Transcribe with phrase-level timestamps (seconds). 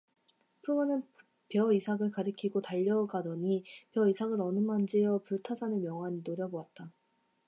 [0.63, 1.03] 풍헌은
[1.49, 6.91] 벼이삭을 가리키고 달려가더니 벼이삭을 어루만지며 불타산을 멍하니 노려보았다.